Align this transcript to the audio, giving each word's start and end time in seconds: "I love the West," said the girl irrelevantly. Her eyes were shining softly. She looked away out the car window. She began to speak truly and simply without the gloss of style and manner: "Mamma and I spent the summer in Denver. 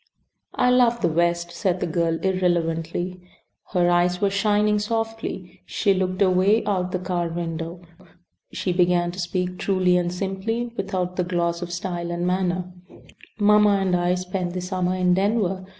"I 0.55 0.71
love 0.71 1.01
the 1.01 1.07
West," 1.07 1.51
said 1.51 1.79
the 1.79 1.85
girl 1.85 2.17
irrelevantly. 2.23 3.21
Her 3.71 3.87
eyes 3.87 4.19
were 4.19 4.31
shining 4.31 4.79
softly. 4.79 5.61
She 5.67 5.93
looked 5.93 6.23
away 6.23 6.65
out 6.65 6.91
the 6.91 6.97
car 6.97 7.27
window. 7.29 7.81
She 8.51 8.73
began 8.73 9.11
to 9.11 9.19
speak 9.19 9.59
truly 9.59 9.97
and 9.97 10.11
simply 10.11 10.73
without 10.75 11.17
the 11.17 11.23
gloss 11.23 11.61
of 11.61 11.71
style 11.71 12.09
and 12.09 12.25
manner: 12.25 12.73
"Mamma 13.37 13.77
and 13.79 13.95
I 13.95 14.15
spent 14.15 14.53
the 14.53 14.61
summer 14.61 14.95
in 14.95 15.13
Denver. 15.13 15.67